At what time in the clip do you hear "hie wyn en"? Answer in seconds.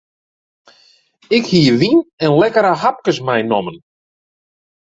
1.51-2.31